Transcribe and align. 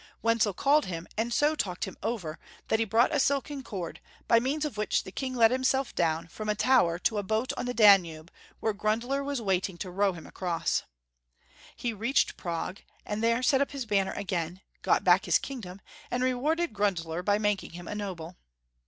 Wenzel 0.23 0.55
called 0.55 0.87
him, 0.87 1.07
and 1.15 1.31
so 1.31 1.53
talked 1.53 1.85
him 1.85 1.95
over 2.01 2.39
that 2.69 2.79
he 2.79 2.87
230 2.87 2.87
Young 2.89 2.89
Folks^ 2.89 3.13
History 3.13 3.35
of 3.35 3.43
Germany, 3.43 3.61
brought 3.67 3.91
a 3.91 3.93
silken 3.93 4.01
cord, 4.01 4.01
by 4.29 4.39
means 4.39 4.65
of 4.65 4.75
which 4.77 5.03
the 5.03 5.11
King 5.11 5.35
let 5.35 5.51
liimself 5.51 5.93
down 5.93 6.25
from 6.27 6.47
the 6.47 6.55
tower 6.55 6.97
to 6.97 7.19
a 7.19 7.21
boat 7.21 7.53
on 7.55 7.67
the 7.67 7.73
Danube, 7.75 8.31
where 8.59 8.73
Grundler 8.73 9.23
was 9.23 9.43
waiting 9.43 9.77
to 9.77 9.91
row 9.91 10.13
him 10.13 10.25
across. 10.25 10.81
He 11.75 11.93
reached 11.93 12.35
Prague, 12.35 12.81
and 13.05 13.21
there 13.21 13.43
set 13.43 13.61
up 13.61 13.69
liis 13.69 13.87
banner 13.87 14.13
again, 14.13 14.61
got 14.81 15.03
back 15.03 15.25
his 15.25 15.37
kingdom, 15.37 15.81
and 16.09 16.23
rewarded 16.23 16.73
Grundler 16.73 17.23
by 17.23 17.37
making 17.37 17.73
him 17.73 17.87
a 17.87 17.93
noble. 17.93 18.35